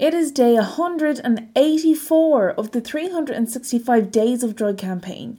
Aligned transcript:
It 0.00 0.14
is 0.14 0.32
day 0.32 0.54
184 0.54 2.50
of 2.52 2.70
the 2.70 2.80
365 2.80 4.10
Days 4.10 4.42
of 4.42 4.56
Drug 4.56 4.78
campaign. 4.78 5.38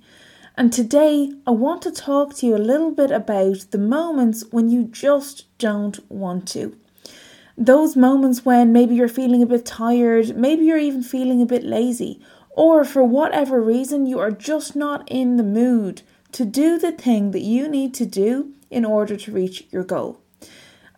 And 0.56 0.72
today 0.72 1.34
I 1.48 1.50
want 1.50 1.82
to 1.82 1.92
talk 1.92 2.36
to 2.36 2.46
you 2.46 2.56
a 2.56 2.58
little 2.58 2.92
bit 2.92 3.10
about 3.10 3.72
the 3.72 3.80
moments 3.80 4.44
when 4.52 4.70
you 4.70 4.84
just 4.84 5.48
don't 5.58 6.00
want 6.12 6.48
to. 6.50 6.78
Those 7.58 7.96
moments 7.96 8.46
when 8.46 8.72
maybe 8.72 8.94
you're 8.94 9.08
feeling 9.08 9.42
a 9.42 9.48
bit 9.48 9.66
tired, 9.66 10.38
maybe 10.38 10.66
you're 10.66 10.78
even 10.78 11.02
feeling 11.02 11.42
a 11.42 11.48
bit 11.48 11.64
lazy, 11.64 12.22
or 12.52 12.84
for 12.84 13.04
whatever 13.04 13.60
reason 13.60 14.06
you 14.06 14.20
are 14.20 14.30
just 14.30 14.76
not 14.76 15.10
in 15.10 15.38
the 15.38 15.44
mood 15.44 16.04
to 16.34 16.46
do 16.46 16.78
the 16.78 16.92
thing 16.92 17.32
that 17.32 17.42
you 17.42 17.68
need 17.68 17.96
to 17.96 18.06
do 18.06 18.54
in 18.70 18.86
order 18.86 19.18
to 19.18 19.32
reach 19.32 19.66
your 19.72 19.84
goal. 19.84 20.21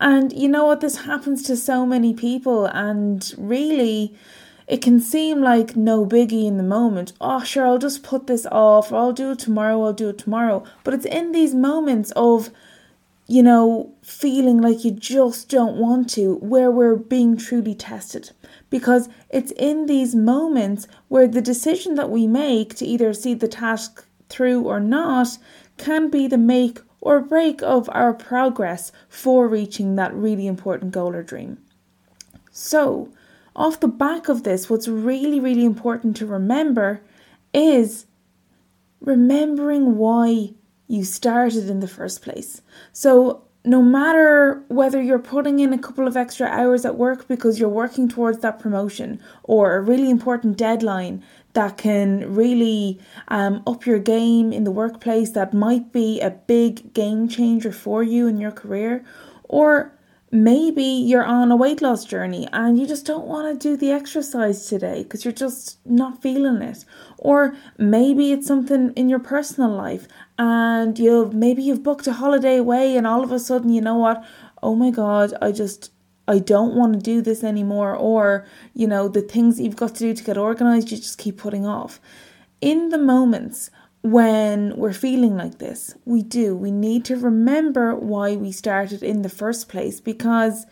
And 0.03 0.33
you 0.33 0.49
know 0.49 0.65
what? 0.65 0.81
This 0.81 1.05
happens 1.05 1.43
to 1.43 1.55
so 1.55 1.85
many 1.85 2.13
people, 2.13 2.65
and 2.65 3.33
really, 3.37 4.13
it 4.67 4.81
can 4.81 4.99
seem 4.99 5.41
like 5.41 5.77
no 5.77 6.05
biggie 6.05 6.45
in 6.45 6.57
the 6.57 6.63
moment. 6.63 7.13
Oh, 7.21 7.41
sure, 7.41 7.65
I'll 7.65 7.77
just 7.77 8.03
put 8.03 8.27
this 8.27 8.45
off, 8.47 8.91
or 8.91 8.97
I'll 8.97 9.13
do 9.13 9.31
it 9.31 9.39
tomorrow, 9.39 9.81
I'll 9.81 9.93
do 9.93 10.09
it 10.09 10.17
tomorrow. 10.17 10.65
But 10.83 10.93
it's 10.93 11.05
in 11.05 11.31
these 11.31 11.55
moments 11.55 12.11
of, 12.17 12.49
you 13.27 13.41
know, 13.41 13.93
feeling 14.01 14.59
like 14.59 14.83
you 14.83 14.91
just 14.91 15.47
don't 15.47 15.77
want 15.77 16.09
to, 16.15 16.35
where 16.35 16.69
we're 16.69 16.97
being 16.97 17.37
truly 17.37 17.73
tested. 17.73 18.31
Because 18.69 19.07
it's 19.29 19.51
in 19.51 19.85
these 19.85 20.15
moments 20.15 20.85
where 21.07 21.29
the 21.29 21.41
decision 21.41 21.95
that 21.95 22.09
we 22.09 22.27
make 22.27 22.75
to 22.75 22.85
either 22.85 23.13
see 23.13 23.35
the 23.35 23.47
task 23.47 24.05
through 24.27 24.63
or 24.63 24.81
not 24.81 25.37
can 25.77 26.09
be 26.09 26.27
the 26.27 26.37
make 26.37 26.81
or 27.03 27.19
break 27.19 27.61
of 27.61 27.89
our 27.91 28.13
progress 28.13 28.89
for 29.09 29.45
reaching 29.45 29.97
that 29.97 30.13
really 30.15 30.47
important 30.47 30.93
goal 30.93 31.13
or 31.13 31.21
dream. 31.21 31.57
So, 32.49 33.09
off 33.57 33.81
the 33.81 33.89
back 33.89 34.29
of 34.29 34.43
this, 34.43 34.69
what's 34.69 34.87
really, 34.87 35.41
really 35.41 35.65
important 35.65 36.15
to 36.17 36.25
remember 36.25 37.01
is 37.53 38.05
remembering 39.01 39.97
why 39.97 40.53
you 40.87 41.03
started 41.03 41.69
in 41.69 41.81
the 41.81 41.89
first 41.89 42.21
place. 42.21 42.61
So, 42.93 43.43
no 43.65 43.81
matter 43.81 44.63
whether 44.67 45.01
you're 45.01 45.19
putting 45.19 45.59
in 45.59 45.71
a 45.71 45.77
couple 45.77 46.07
of 46.07 46.17
extra 46.17 46.47
hours 46.47 46.83
at 46.85 46.97
work 46.97 47.27
because 47.27 47.59
you're 47.59 47.69
working 47.69 48.09
towards 48.09 48.39
that 48.39 48.59
promotion 48.59 49.21
or 49.43 49.75
a 49.75 49.81
really 49.81 50.09
important 50.09 50.57
deadline 50.57 51.23
that 51.53 51.77
can 51.77 52.33
really 52.33 52.99
um, 53.29 53.63
up 53.65 53.85
your 53.85 53.99
game 53.99 54.51
in 54.51 54.63
the 54.63 54.71
workplace, 54.71 55.31
that 55.31 55.53
might 55.53 55.91
be 55.91 56.19
a 56.19 56.31
big 56.31 56.93
game 56.93 57.27
changer 57.27 57.71
for 57.71 58.03
you 58.03 58.27
in 58.27 58.37
your 58.37 58.51
career, 58.51 59.05
or 59.43 59.93
maybe 60.33 60.83
you're 60.83 61.23
on 61.23 61.51
a 61.51 61.55
weight 61.55 61.79
loss 61.79 62.03
journey 62.03 62.47
and 62.51 62.79
you 62.79 62.87
just 62.87 63.05
don't 63.05 63.27
want 63.27 63.61
to 63.61 63.67
do 63.69 63.77
the 63.77 63.91
exercise 63.91 64.65
today 64.65 65.03
because 65.03 65.23
you're 65.23 65.31
just 65.31 65.77
not 65.85 66.23
feeling 66.23 66.59
it. 66.63 66.83
Or 67.19 67.55
maybe 67.77 68.31
it's 68.31 68.47
something 68.47 68.91
in 68.95 69.09
your 69.09 69.19
personal 69.19 69.69
life 69.69 70.07
and 70.39 70.97
you've 70.97 71.35
maybe 71.35 71.61
you've 71.61 71.83
booked 71.83 72.07
a 72.07 72.13
holiday 72.13 72.57
away 72.57 72.97
and 72.97 73.05
all 73.05 73.23
of 73.23 73.31
a 73.31 73.39
sudden 73.39 73.69
you 73.69 73.81
know 73.81 73.95
what? 73.95 74.25
Oh 74.63 74.75
my 74.75 74.91
god 74.91 75.33
i 75.41 75.51
just 75.51 75.91
I 76.27 76.39
don't 76.39 76.73
want 76.75 76.93
to 76.93 76.99
do 76.99 77.21
this 77.21 77.43
anymore, 77.43 77.93
or 77.93 78.45
you 78.73 78.87
know, 78.87 79.09
the 79.09 79.21
things 79.21 79.59
you've 79.59 79.75
got 79.75 79.95
to 79.95 79.99
do 79.99 80.13
to 80.13 80.23
get 80.23 80.37
organized, 80.37 80.89
you 80.89 80.95
just 80.95 81.17
keep 81.17 81.37
putting 81.37 81.65
off. 81.65 81.99
In 82.61 82.89
the 82.89 82.97
moments 82.97 83.69
when 84.03 84.75
we're 84.75 84.93
feeling 84.93 85.35
like 85.35 85.57
this. 85.57 85.95
We 86.05 86.21
do. 86.21 86.55
We 86.55 86.71
need 86.71 87.05
to 87.05 87.15
remember 87.15 87.95
why 87.95 88.35
we 88.35 88.51
started 88.51 89.01
in 89.01 89.21
the 89.21 89.29
first 89.29 89.69
place 89.69 89.99
because 90.01 90.65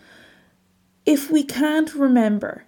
if 1.06 1.32
we 1.32 1.44
can't 1.44 1.96
remember 1.96 2.66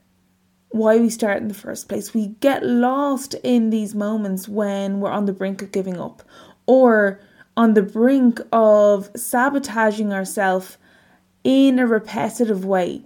why 0.70 0.98
we 0.98 1.10
start 1.10 1.38
in 1.38 1.50
the 1.50 1.54
first 1.54 1.88
place, 1.88 2.14
we 2.14 2.28
get 2.40 2.66
lost 2.66 3.36
in 3.44 3.70
these 3.70 3.94
moments 3.94 4.48
when 4.48 5.02
we're 5.02 5.12
on 5.12 5.26
the 5.26 5.34
brink 5.34 5.62
of 5.62 5.72
giving 5.72 6.00
up 6.00 6.24
or 6.66 7.20
on 7.56 7.74
the 7.74 7.84
brink 7.84 8.40
of 8.52 9.12
sabotaging 9.16 10.14
ourselves 10.14 10.78
in 11.44 11.78
a 11.78 11.86
repetitive 11.86 12.64
way 12.64 13.04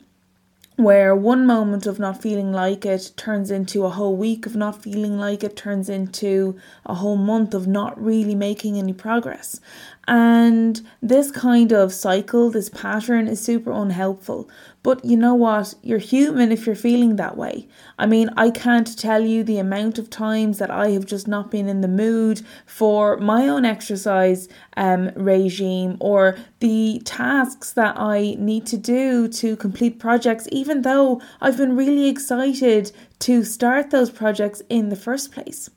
where 0.77 1.15
one 1.15 1.45
moment 1.45 1.87
of 1.87 1.97
not 1.97 2.21
feeling 2.21 2.53
like 2.53 2.85
it 2.85 3.11
turns 3.17 3.49
into 3.49 3.83
a 3.83 3.89
whole 3.89 4.15
week 4.15 4.45
of 4.45 4.55
not 4.55 4.83
feeling 4.83 5.17
like 5.17 5.43
it, 5.43 5.55
turns 5.55 5.89
into 5.89 6.55
a 6.85 6.93
whole 6.93 7.17
month 7.17 7.55
of 7.55 7.67
not 7.67 8.01
really 8.01 8.35
making 8.35 8.77
any 8.77 8.93
progress. 8.93 9.59
And 10.07 10.79
this 11.01 11.31
kind 11.31 11.73
of 11.73 11.91
cycle, 11.91 12.51
this 12.51 12.69
pattern 12.69 13.27
is 13.27 13.43
super 13.43 13.71
unhelpful. 13.71 14.47
But 14.87 15.03
you 15.03 15.17
know 15.17 15.35
what? 15.35 15.73
You're 15.83 15.99
human 15.99 16.49
if 16.49 16.65
you're 16.65 16.73
feeling 16.73 17.17
that 17.17 17.35
way. 17.35 17.67
I 17.99 18.05
mean, 18.05 18.29
I 18.37 18.49
can't 18.49 18.97
tell 18.97 19.21
you 19.21 19.43
the 19.43 19.57
amount 19.57 19.99
of 19.99 20.09
times 20.09 20.59
that 20.59 20.71
I 20.71 20.91
have 20.91 21.05
just 21.05 21.27
not 21.27 21.51
been 21.51 21.67
in 21.67 21.81
the 21.81 21.89
mood 21.89 22.41
for 22.65 23.17
my 23.17 23.49
own 23.49 23.65
exercise 23.65 24.47
um, 24.77 25.11
regime 25.17 25.97
or 25.99 26.37
the 26.61 27.01
tasks 27.03 27.73
that 27.73 27.99
I 27.99 28.37
need 28.39 28.65
to 28.67 28.77
do 28.77 29.27
to 29.27 29.57
complete 29.57 29.99
projects, 29.99 30.47
even 30.53 30.83
though 30.83 31.21
I've 31.41 31.57
been 31.57 31.75
really 31.75 32.07
excited 32.07 32.93
to 33.19 33.43
start 33.43 33.89
those 33.89 34.09
projects 34.09 34.61
in 34.69 34.87
the 34.87 34.95
first 34.95 35.33
place. 35.33 35.69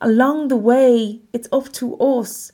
Along 0.00 0.48
the 0.48 0.56
way, 0.56 1.20
it's 1.32 1.48
up 1.52 1.72
to 1.74 1.96
us 1.98 2.50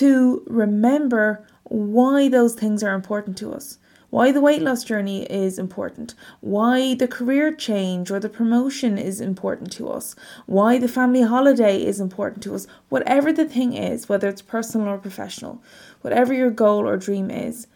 to 0.00 0.42
remember 0.46 1.46
why 1.64 2.30
those 2.30 2.54
things 2.54 2.82
are 2.82 2.94
important 2.94 3.36
to 3.36 3.52
us, 3.52 3.76
why 4.10 4.32
the 4.32 4.40
weight 4.40 4.60
loss 4.60 4.84
journey 4.84 5.22
is 5.24 5.58
important, 5.58 6.14
why 6.40 6.94
the 6.94 7.08
career 7.08 7.54
change 7.54 8.10
or 8.10 8.18
the 8.18 8.28
promotion 8.28 8.98
is 8.98 9.20
important 9.20 9.72
to 9.72 9.88
us, 9.88 10.16
why 10.46 10.78
the 10.78 10.88
family 10.88 11.22
holiday 11.22 11.82
is 11.82 12.00
important 12.00 12.42
to 12.42 12.54
us, 12.54 12.66
whatever 12.88 13.32
the 13.32 13.44
thing 13.44 13.72
is, 13.72 14.08
whether 14.08 14.28
it's 14.28 14.42
personal 14.42 14.88
or 14.88 14.98
professional, 14.98 15.62
whatever 16.00 16.34
your 16.34 16.50
goal 16.50 16.88
or 16.88 16.96
dream 16.96 17.30
is. 17.30 17.68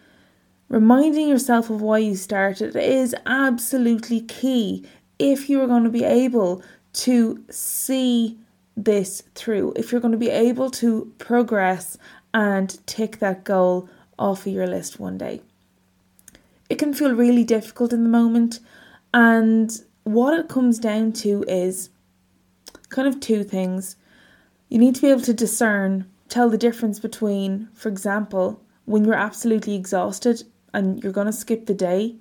Reminding 0.69 1.28
yourself 1.28 1.71
of 1.71 1.81
why 1.81 1.99
you 1.99 2.17
started 2.17 2.75
is 2.75 3.15
absolutely 3.27 4.21
key 4.21 4.84
if 5.19 5.49
you 5.49 5.61
are 5.61 5.69
going 5.69 5.84
to 5.84 5.91
be 5.91 6.05
able 6.05 6.62
to 6.95 7.45
see 7.51 8.39
this 8.77 9.22
through, 9.34 9.72
if 9.77 9.93
you're 9.93 10.01
going 10.01 10.12
to 10.12 10.19
be 10.19 10.31
able 10.31 10.71
to 10.71 11.12
progress 11.19 11.97
and 12.33 12.84
tick 12.87 13.21
that 13.21 13.45
goal 13.45 13.89
off 14.19 14.47
of 14.47 14.53
your 14.53 14.66
list 14.66 14.99
one 14.99 15.16
day. 15.16 15.41
It 16.69 16.79
can 16.79 16.95
feel 16.95 17.15
really 17.15 17.45
difficult 17.45 17.93
in 17.93 18.03
the 18.03 18.09
moment, 18.09 18.61
and 19.13 19.71
what 20.05 20.39
it 20.39 20.49
comes 20.49 20.79
down 20.79 21.13
to 21.13 21.45
is 21.47 21.91
kind 22.89 23.09
of 23.09 23.21
two 23.21 23.45
things. 23.45 23.97
You 24.69 24.79
need 24.79 24.95
to 24.97 25.03
be 25.03 25.11
able 25.11 25.23
to 25.23 25.35
discern, 25.35 26.07
tell 26.29 26.49
the 26.49 26.59
difference 26.59 26.99
between, 27.01 27.69
for 27.75 27.89
example, 27.89 28.63
when 28.85 29.05
you're 29.05 29.15
absolutely 29.15 29.75
exhausted 29.75 30.43
and 30.73 31.03
you're 31.03 31.13
going 31.13 31.27
to 31.27 31.33
skip 31.33 31.67
the 31.67 31.75
day, 31.75 32.17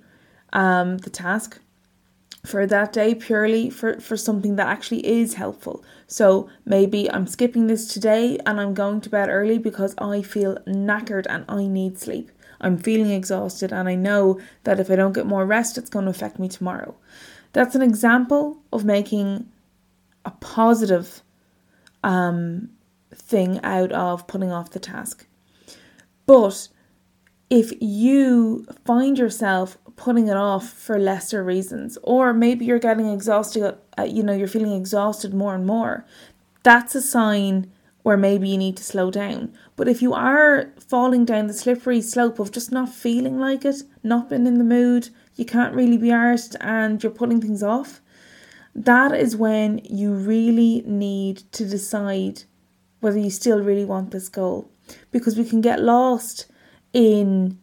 um, 0.52 0.98
the 0.98 1.10
task, 1.10 1.60
for 2.44 2.66
that 2.66 2.92
day 2.92 3.14
purely 3.14 3.70
for, 3.70 3.98
for 4.00 4.16
something 4.16 4.56
that 4.56 4.66
actually 4.66 5.06
is 5.06 5.34
helpful. 5.34 5.82
So 6.06 6.48
maybe 6.64 7.10
I'm 7.10 7.26
skipping 7.26 7.66
this 7.66 7.92
today 7.92 8.38
and 8.44 8.60
I'm 8.60 8.74
going 8.74 9.00
to 9.02 9.10
bed 9.10 9.28
early 9.30 9.58
because 9.58 9.94
I 9.98 10.22
feel 10.22 10.58
knackered 10.66 11.26
and 11.28 11.44
I 11.48 11.66
need 11.66 11.98
sleep. 11.98 12.30
I'm 12.60 12.78
feeling 12.78 13.10
exhausted 13.10 13.72
and 13.72 13.88
I 13.88 13.94
know 13.94 14.40
that 14.64 14.80
if 14.80 14.90
I 14.90 14.96
don't 14.96 15.12
get 15.12 15.26
more 15.26 15.46
rest, 15.46 15.78
it's 15.78 15.90
going 15.90 16.04
to 16.06 16.10
affect 16.10 16.38
me 16.38 16.48
tomorrow. 16.48 16.94
That's 17.52 17.74
an 17.74 17.82
example 17.82 18.58
of 18.72 18.84
making 18.84 19.48
a 20.24 20.30
positive 20.32 21.22
um, 22.02 22.70
thing 23.14 23.60
out 23.62 23.92
of 23.92 24.26
putting 24.26 24.50
off 24.50 24.70
the 24.70 24.80
task. 24.80 25.26
But 26.26 26.68
if 27.50 27.72
you 27.80 28.66
find 28.84 29.18
yourself 29.18 29.78
putting 29.96 30.28
it 30.28 30.36
off 30.36 30.68
for 30.68 30.98
lesser 30.98 31.44
reasons, 31.44 31.98
or 32.02 32.32
maybe 32.32 32.64
you're 32.64 32.78
getting 32.78 33.08
exhausted, 33.08 33.76
uh, 33.98 34.02
you 34.02 34.22
know, 34.22 34.32
you're 34.32 34.48
feeling 34.48 34.72
exhausted 34.72 35.32
more 35.32 35.54
and 35.54 35.66
more, 35.66 36.04
that's 36.62 36.94
a 36.94 37.02
sign 37.02 37.70
where 38.04 38.18
maybe 38.18 38.50
you 38.50 38.58
need 38.58 38.76
to 38.76 38.84
slow 38.84 39.10
down. 39.10 39.50
But 39.76 39.88
if 39.88 40.02
you 40.02 40.12
are 40.12 40.74
falling 40.78 41.24
down 41.24 41.46
the 41.46 41.54
slippery 41.54 42.02
slope 42.02 42.38
of 42.38 42.52
just 42.52 42.70
not 42.70 42.90
feeling 42.90 43.38
like 43.38 43.64
it, 43.64 43.76
not 44.02 44.28
being 44.28 44.46
in 44.46 44.58
the 44.58 44.64
mood, 44.64 45.08
you 45.36 45.46
can't 45.46 45.74
really 45.74 45.96
be 45.96 46.08
arsed 46.08 46.54
and 46.60 47.02
you're 47.02 47.10
putting 47.10 47.40
things 47.40 47.62
off, 47.62 48.02
that 48.74 49.14
is 49.14 49.36
when 49.36 49.78
you 49.84 50.12
really 50.12 50.82
need 50.84 51.50
to 51.52 51.64
decide 51.64 52.42
whether 53.00 53.18
you 53.18 53.30
still 53.30 53.62
really 53.62 53.86
want 53.86 54.10
this 54.10 54.28
goal. 54.28 54.70
Because 55.10 55.38
we 55.38 55.44
can 55.46 55.62
get 55.62 55.80
lost 55.80 56.44
in 56.92 57.58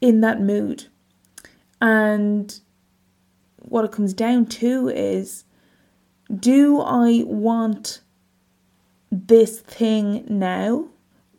in 0.00 0.22
that 0.22 0.40
mood. 0.40 0.86
And 1.80 2.58
what 3.58 3.84
it 3.84 3.92
comes 3.92 4.12
down 4.12 4.46
to 4.46 4.88
is 4.88 5.44
do 6.34 6.80
I 6.80 7.22
want 7.24 8.00
this 9.26 9.60
thing 9.60 10.24
now 10.28 10.88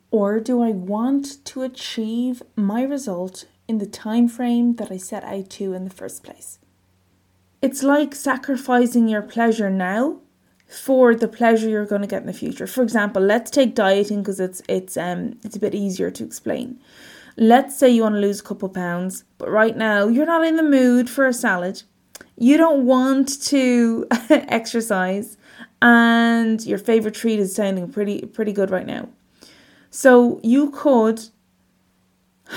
or 0.10 0.40
do 0.40 0.62
I 0.62 0.72
want 0.72 1.44
to 1.46 1.64
achieve 1.64 2.42
my 2.56 2.82
result 2.84 3.46
in 3.68 3.78
the 3.78 3.86
time 3.86 4.28
frame 4.28 4.76
that 4.76 4.92
I 4.92 4.98
set 4.98 5.24
out 5.24 5.50
to 5.52 5.74
in 5.74 5.84
the 5.84 5.90
first 5.90 6.24
place? 6.24 6.60
it's 7.62 7.84
like 7.84 8.14
sacrificing 8.14 9.08
your 9.08 9.22
pleasure 9.22 9.70
now 9.70 10.20
for 10.68 11.16
the 11.16 11.28
pleasure 11.28 11.70
you're 11.70 11.86
going 11.86 12.02
to 12.02 12.08
get 12.08 12.22
in 12.22 12.28
the 12.28 12.34
future. 12.34 12.68
For 12.68 12.84
example, 12.84 13.22
let's 13.22 13.50
take 13.50 13.74
dieting 13.74 14.20
because 14.20 14.40
it's 14.40 14.62
it's 14.68 14.98
um 14.98 15.40
it's 15.44 15.56
a 15.56 15.60
bit 15.60 15.74
easier 15.74 16.12
to 16.12 16.24
explain. 16.24 16.80
Let's 17.38 17.78
say 17.78 17.90
you 17.90 18.02
want 18.02 18.16
to 18.16 18.22
lose 18.22 18.40
a 18.40 18.44
couple 18.44 18.70
pounds, 18.70 19.24
but 19.38 19.50
right 19.50 19.76
now 19.78 20.08
you're 20.08 20.26
not 20.26 20.46
in 20.46 20.56
the 20.56 20.64
mood 20.64 21.10
for 21.10 21.26
a 21.26 21.34
salad. 21.34 21.84
You 22.38 22.58
don't 22.58 22.86
want 22.86 23.42
to 23.44 24.08
exercise 24.30 25.38
and 25.82 26.66
your 26.66 26.78
favorite 26.78 27.14
treat 27.14 27.40
is 27.40 27.56
sounding 27.56 27.92
pretty 27.92 28.22
pretty 28.26 28.52
good 28.52 28.72
right 28.72 28.88
now. 28.88 29.10
So 29.90 30.40
you 30.44 30.72
could 30.72 31.30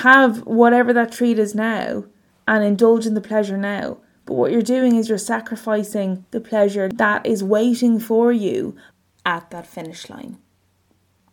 have 0.02 0.46
whatever 0.46 0.92
that 0.92 1.12
treat 1.12 1.38
is 1.38 1.54
now 1.54 2.04
and 2.46 2.64
indulge 2.64 3.06
in 3.06 3.14
the 3.14 3.20
pleasure 3.20 3.56
now. 3.56 3.98
But 4.24 4.34
what 4.34 4.52
you're 4.52 4.62
doing 4.62 4.96
is 4.96 5.08
you're 5.08 5.18
sacrificing 5.18 6.24
the 6.30 6.40
pleasure 6.40 6.88
that 6.94 7.26
is 7.26 7.42
waiting 7.42 7.98
for 7.98 8.32
you 8.32 8.76
at 9.24 9.50
that 9.50 9.66
finish 9.66 10.08
line. 10.08 10.38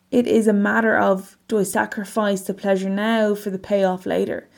It 0.09 0.25
is 0.25 0.47
a 0.47 0.53
matter 0.53 0.97
of 0.97 1.37
do 1.47 1.59
I 1.59 1.63
sacrifice 1.63 2.41
the 2.41 2.53
pleasure 2.53 2.89
now 2.89 3.35
for 3.35 3.49
the 3.49 3.59
payoff 3.59 4.05
later? 4.05 4.49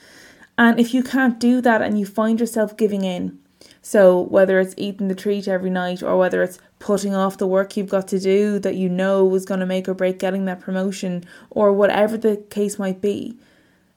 And 0.58 0.80
if 0.80 0.94
you 0.94 1.04
can't 1.04 1.40
do 1.40 1.62
that 1.62 1.82
and 1.82 2.00
you 2.00 2.06
find 2.06 2.40
yourself 2.40 2.78
giving 2.78 3.04
in, 3.04 3.40
so 3.82 4.20
whether 4.22 4.60
it's 4.60 4.76
eating 4.78 5.08
the 5.08 5.16
treat 5.16 5.48
every 5.48 5.70
night 5.70 6.04
or 6.04 6.18
whether 6.18 6.44
it's 6.44 6.60
putting 6.80 7.14
off 7.14 7.38
the 7.38 7.48
work 7.48 7.76
you've 7.76 7.90
got 7.90 8.08
to 8.08 8.20
do 8.20 8.58
that 8.60 8.76
you 8.76 8.90
know 8.90 9.36
is 9.36 9.46
going 9.46 9.60
to 9.60 9.66
make 9.66 9.88
or 9.88 9.94
break 9.94 10.18
getting 10.18 10.46
that 10.46 10.62
promotion 10.62 11.24
or 11.50 11.74
whatever 11.74 12.18
the 12.18 12.38
case 12.50 12.80
might 12.80 13.02
be, 13.02 13.38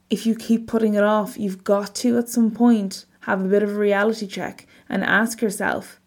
if 0.09 0.25
you 0.25 0.35
keep 0.35 0.67
putting 0.67 0.93
it 0.93 1.03
off, 1.03 1.39
you've 1.39 1.63
got 1.63 1.95
to 1.95 2.17
at 2.17 2.29
some 2.29 2.51
point 2.51 3.05
have 3.21 3.41
a 3.41 3.47
bit 3.47 3.63
of 3.63 3.71
a 3.71 3.79
reality 3.79 4.27
check 4.27 4.67
and 4.89 5.03
ask 5.03 5.41
yourself, 5.41 5.99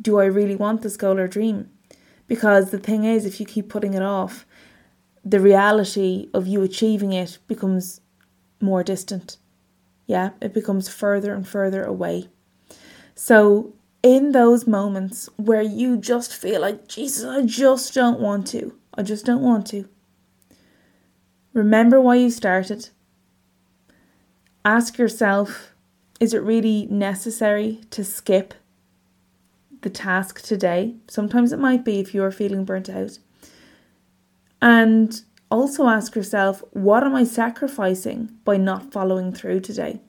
do 0.00 0.18
I 0.18 0.24
really 0.24 0.56
want 0.56 0.82
this 0.82 0.96
goal 0.96 1.18
or 1.18 1.28
dream? 1.28 1.70
Because 2.26 2.70
the 2.70 2.78
thing 2.78 3.04
is, 3.04 3.26
if 3.26 3.38
you 3.38 3.46
keep 3.46 3.68
putting 3.68 3.94
it 3.94 4.02
off, 4.02 4.46
the 5.24 5.38
reality 5.38 6.28
of 6.32 6.46
you 6.46 6.62
achieving 6.62 7.12
it 7.12 7.38
becomes 7.46 8.00
more 8.60 8.82
distant. 8.82 9.36
Yeah, 10.06 10.30
it 10.40 10.52
becomes 10.52 10.88
further 10.88 11.34
and 11.34 11.46
further 11.46 11.84
away. 11.84 12.28
So, 13.14 13.74
in 14.02 14.32
those 14.32 14.66
moments 14.66 15.28
where 15.36 15.62
you 15.62 15.96
just 15.96 16.34
feel 16.34 16.60
like, 16.60 16.88
Jesus, 16.88 17.24
I 17.24 17.42
just 17.42 17.94
don't 17.94 18.20
want 18.20 18.46
to, 18.48 18.74
I 18.94 19.02
just 19.02 19.24
don't 19.24 19.42
want 19.42 19.66
to, 19.68 19.88
remember 21.52 22.00
why 22.00 22.16
you 22.16 22.30
started. 22.30 22.88
Ask 24.64 24.98
yourself, 24.98 25.74
is 26.20 26.34
it 26.34 26.42
really 26.42 26.86
necessary 26.86 27.80
to 27.90 28.04
skip 28.04 28.54
the 29.82 29.90
task 29.90 30.42
today? 30.42 30.94
Sometimes 31.08 31.52
it 31.52 31.58
might 31.58 31.84
be 31.84 31.98
if 31.98 32.14
you 32.14 32.22
are 32.22 32.30
feeling 32.30 32.64
burnt 32.64 32.88
out. 32.88 33.18
And 34.60 35.20
also 35.50 35.88
ask 35.88 36.14
yourself, 36.14 36.62
what 36.70 37.02
am 37.04 37.14
I 37.14 37.24
sacrificing 37.24 38.30
by 38.44 38.56
not 38.56 38.92
following 38.92 39.32
through 39.32 39.60
today? 39.60 40.00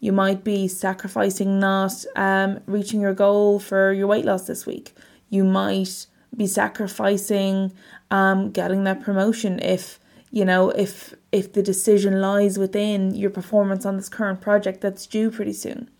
You 0.00 0.12
might 0.12 0.42
be 0.42 0.66
sacrificing 0.66 1.60
not 1.60 2.04
um, 2.16 2.60
reaching 2.66 3.00
your 3.00 3.14
goal 3.14 3.58
for 3.58 3.92
your 3.92 4.06
weight 4.06 4.24
loss 4.24 4.46
this 4.46 4.64
week. 4.64 4.94
You 5.28 5.44
might 5.44 6.06
be 6.34 6.46
sacrificing 6.46 7.72
um, 8.10 8.50
getting 8.50 8.84
that 8.84 9.02
promotion 9.02 9.58
if 9.60 10.00
you 10.30 10.44
know 10.44 10.70
if 10.70 11.14
if 11.32 11.52
the 11.52 11.62
decision 11.62 12.20
lies 12.20 12.58
within 12.58 13.14
your 13.14 13.30
performance 13.30 13.84
on 13.84 13.96
this 13.96 14.08
current 14.08 14.40
project 14.40 14.80
that's 14.80 15.06
due 15.06 15.30
pretty 15.30 15.52
soon. 15.52 15.90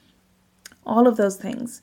All 0.86 1.06
of 1.06 1.16
those 1.16 1.36
things. 1.36 1.82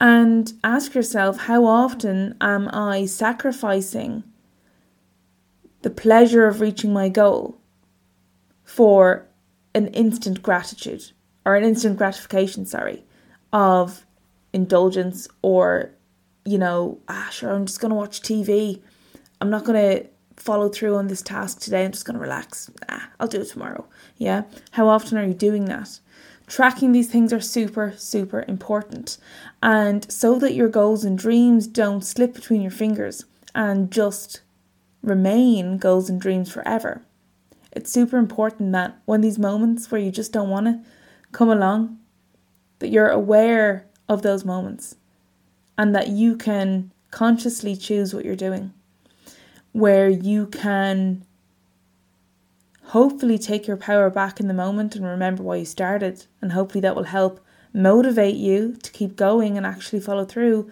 And 0.00 0.54
ask 0.64 0.94
yourself, 0.94 1.40
how 1.40 1.66
often 1.66 2.34
am 2.40 2.70
I 2.72 3.04
sacrificing 3.04 4.24
the 5.82 5.90
pleasure 5.90 6.46
of 6.46 6.62
reaching 6.62 6.92
my 6.92 7.10
goal 7.10 7.58
for 8.64 9.26
an 9.74 9.88
instant 9.88 10.42
gratitude 10.42 11.12
or 11.44 11.56
an 11.56 11.64
instant 11.64 11.96
gratification, 11.96 12.66
sorry, 12.66 13.04
of 13.52 14.04
indulgence 14.52 15.28
or, 15.42 15.90
you 16.44 16.58
know, 16.58 16.98
ah, 17.08 17.28
sure, 17.30 17.52
I'm 17.52 17.66
just 17.66 17.80
going 17.80 17.90
to 17.90 17.96
watch 17.96 18.20
TV. 18.20 18.80
I'm 19.40 19.50
not 19.50 19.64
going 19.64 19.80
to 19.80 20.06
follow 20.36 20.68
through 20.68 20.96
on 20.96 21.08
this 21.08 21.22
task 21.22 21.60
today. 21.60 21.84
I'm 21.84 21.92
just 21.92 22.04
going 22.04 22.14
to 22.14 22.20
relax. 22.20 22.70
Ah, 22.88 23.10
I'll 23.18 23.28
do 23.28 23.40
it 23.40 23.48
tomorrow. 23.48 23.86
Yeah. 24.16 24.42
How 24.72 24.88
often 24.88 25.18
are 25.18 25.24
you 25.24 25.34
doing 25.34 25.66
that? 25.66 26.00
Tracking 26.46 26.92
these 26.92 27.08
things 27.08 27.32
are 27.32 27.40
super, 27.40 27.94
super 27.96 28.44
important. 28.48 29.18
And 29.62 30.10
so 30.10 30.38
that 30.40 30.54
your 30.54 30.68
goals 30.68 31.04
and 31.04 31.16
dreams 31.16 31.66
don't 31.66 32.04
slip 32.04 32.34
between 32.34 32.60
your 32.60 32.72
fingers 32.72 33.24
and 33.54 33.90
just 33.90 34.40
remain 35.02 35.78
goals 35.78 36.10
and 36.10 36.20
dreams 36.20 36.50
forever. 36.50 37.02
It's 37.72 37.92
super 37.92 38.16
important 38.16 38.72
that 38.72 39.00
when 39.04 39.20
these 39.20 39.38
moments 39.38 39.90
where 39.90 40.00
you 40.00 40.10
just 40.10 40.32
don't 40.32 40.50
want 40.50 40.66
to 40.66 40.80
come 41.32 41.50
along, 41.50 41.98
that 42.80 42.88
you're 42.88 43.08
aware 43.08 43.86
of 44.08 44.22
those 44.22 44.44
moments 44.44 44.96
and 45.78 45.94
that 45.94 46.08
you 46.08 46.36
can 46.36 46.90
consciously 47.10 47.76
choose 47.76 48.12
what 48.12 48.24
you're 48.24 48.36
doing, 48.36 48.72
where 49.72 50.08
you 50.08 50.46
can 50.46 51.24
hopefully 52.86 53.38
take 53.38 53.68
your 53.68 53.76
power 53.76 54.10
back 54.10 54.40
in 54.40 54.48
the 54.48 54.54
moment 54.54 54.96
and 54.96 55.06
remember 55.06 55.42
why 55.42 55.56
you 55.56 55.64
started, 55.64 56.26
and 56.42 56.52
hopefully 56.52 56.80
that 56.80 56.96
will 56.96 57.04
help 57.04 57.40
motivate 57.72 58.34
you 58.34 58.76
to 58.82 58.90
keep 58.90 59.14
going 59.14 59.56
and 59.56 59.64
actually 59.64 60.00
follow 60.00 60.24
through, 60.24 60.68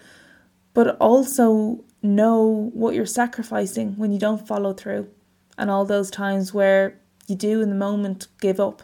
but 0.75 0.97
also 0.97 1.85
know 2.03 2.71
what 2.75 2.95
you're 2.95 3.07
sacrificing 3.07 3.97
when 3.97 4.11
you 4.13 4.19
don't 4.19 4.49
follow 4.49 4.73
through 4.73 5.09
and 5.59 5.71
all 5.71 5.85
those 5.85 6.11
times 6.11 6.55
where 6.55 6.99
you 7.27 7.37
do 7.37 7.61
in 7.61 7.69
the 7.69 7.75
moment 7.75 8.29
give 8.41 8.59
up 8.59 8.83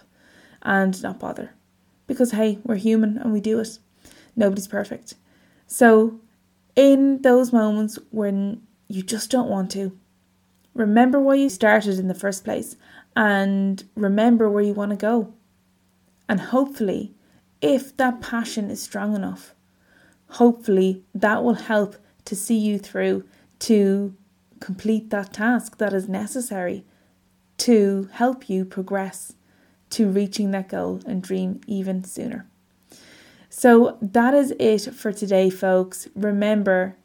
and 0.62 1.02
not 1.02 1.18
bother. 1.18 1.54
Because 2.06 2.32
hey, 2.32 2.58
we're 2.64 2.74
human 2.74 3.16
and 3.16 3.32
we 3.32 3.40
do 3.40 3.58
it. 3.60 3.78
Nobody's 4.36 4.68
perfect. 4.68 5.14
So, 5.66 6.20
in 6.76 7.22
those 7.22 7.52
moments 7.52 7.98
when 8.10 8.62
you 8.88 9.02
just 9.02 9.30
don't 9.30 9.48
want 9.48 9.70
to, 9.70 9.98
remember 10.74 11.20
why 11.20 11.36
you 11.36 11.48
started 11.48 11.98
in 11.98 12.08
the 12.08 12.14
first 12.14 12.44
place 12.44 12.76
and 13.16 13.84
remember 13.94 14.50
where 14.50 14.62
you 14.62 14.74
want 14.74 14.90
to 14.90 14.96
go. 14.96 15.32
And 16.28 16.40
hopefully, 16.40 17.14
if 17.60 17.96
that 17.96 18.20
passion 18.20 18.70
is 18.70 18.82
strong 18.82 19.14
enough, 19.14 19.54
hopefully 20.31 21.04
that 21.14 21.44
will 21.44 21.54
help 21.54 21.96
to 22.24 22.34
see 22.34 22.58
you 22.58 22.78
through 22.78 23.24
to 23.60 24.14
complete 24.64 25.10
that 25.10 25.34
task 25.34 25.76
that 25.76 25.92
is 25.92 26.08
necessary 26.08 26.86
to 27.58 28.08
help 28.12 28.48
you 28.48 28.64
progress 28.64 29.34
to 29.90 30.08
reaching 30.08 30.52
that 30.52 30.70
goal 30.70 31.02
and 31.06 31.22
dream 31.22 31.60
even 31.66 32.02
sooner. 32.02 32.48
So 33.50 33.98
that 34.00 34.32
is 34.32 34.54
it 34.58 34.94
for 34.94 35.12
today, 35.12 35.50
folks. 35.50 36.08
Remember, 36.14 36.96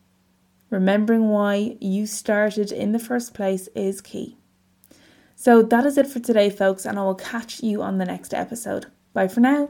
remembering 0.70 1.28
why 1.28 1.76
you 1.82 2.08
started 2.08 2.72
in 2.72 2.94
the 2.94 2.98
first 2.98 3.34
place 3.34 3.68
is 3.76 4.00
key. 4.00 4.38
So 5.36 5.62
that 5.62 5.86
is 5.86 5.98
it 5.98 6.08
for 6.08 6.20
today, 6.20 6.50
folks, 6.50 6.86
and 6.86 6.98
I 6.98 7.04
will 7.04 7.16
catch 7.16 7.62
you 7.62 7.82
on 7.82 7.98
the 7.98 8.06
next 8.06 8.34
episode. 8.34 8.86
Bye 9.14 9.28
for 9.28 9.42
now. 9.42 9.70